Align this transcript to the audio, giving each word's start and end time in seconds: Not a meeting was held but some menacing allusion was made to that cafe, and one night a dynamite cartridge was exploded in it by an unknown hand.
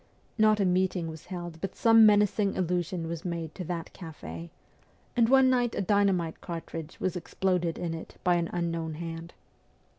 Not 0.35 0.59
a 0.59 0.65
meeting 0.65 1.09
was 1.09 1.27
held 1.27 1.61
but 1.61 1.75
some 1.75 2.07
menacing 2.07 2.57
allusion 2.57 3.07
was 3.07 3.23
made 3.23 3.53
to 3.53 3.63
that 3.65 3.93
cafe, 3.93 4.49
and 5.15 5.29
one 5.29 5.47
night 5.47 5.75
a 5.75 5.81
dynamite 5.83 6.41
cartridge 6.41 6.99
was 6.99 7.15
exploded 7.15 7.77
in 7.77 7.93
it 7.93 8.17
by 8.23 8.33
an 8.37 8.49
unknown 8.51 8.95
hand. 8.95 9.35